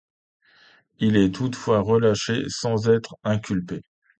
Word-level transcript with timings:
Il 0.97 1.15
est 1.15 1.29
toutefois 1.31 1.79
relâché 1.81 2.45
sans 2.49 2.89
être 2.89 3.17
inculpé. 3.23 3.83